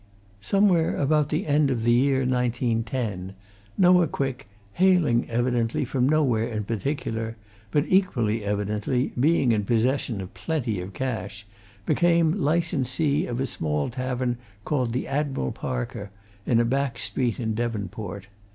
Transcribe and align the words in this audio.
Somewhere 0.41 0.97
about 0.97 1.29
the 1.29 1.45
end 1.45 1.69
of 1.69 1.83
the 1.83 1.91
year 1.93 2.21
1910, 2.21 3.35
Noah 3.77 4.07
Quick, 4.07 4.47
hailing, 4.73 5.29
evidently, 5.29 5.85
from 5.85 6.09
nowhere 6.09 6.47
in 6.47 6.63
particular, 6.63 7.37
but, 7.69 7.85
equally 7.87 8.43
evidently, 8.43 9.13
being 9.19 9.51
in 9.51 9.63
possession 9.63 10.19
of 10.19 10.33
plenty 10.33 10.81
of 10.81 10.93
cash, 10.93 11.45
became 11.85 12.31
licensee 12.33 13.27
of 13.27 13.39
a 13.39 13.45
small 13.45 13.89
tavern 13.91 14.37
called 14.65 14.91
the 14.91 15.07
Admiral 15.07 15.51
Parker, 15.51 16.09
in 16.47 16.59
a 16.59 16.65
back 16.65 16.97
street 16.97 17.39
in 17.39 17.53
Devonport. 17.53 18.25